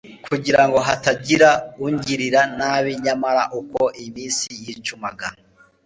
kugira 0.27 0.61
ngo 0.67 0.77
hatagira 0.87 1.49
ungirira 1.85 2.41
nabi 2.57 2.91
nyamara 3.03 3.43
uko 3.59 3.81
iminsi 4.05 4.47
yicumaga 4.63 5.27